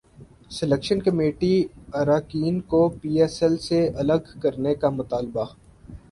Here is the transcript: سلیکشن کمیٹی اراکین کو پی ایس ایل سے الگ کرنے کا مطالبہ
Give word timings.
سلیکشن 0.57 0.99
کمیٹی 1.01 1.53
اراکین 1.99 2.55
کو 2.71 2.81
پی 3.01 3.11
ایس 3.19 3.35
ایل 3.43 3.57
سے 3.67 3.79
الگ 4.01 4.23
کرنے 4.41 4.73
کا 4.81 4.89
مطالبہ 4.99 5.45